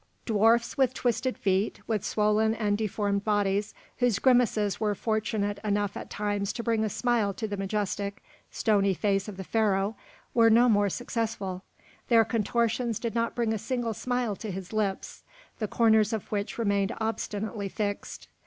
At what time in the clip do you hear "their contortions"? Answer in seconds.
12.09-12.97